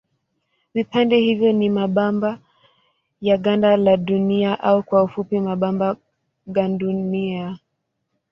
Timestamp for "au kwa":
4.59-5.07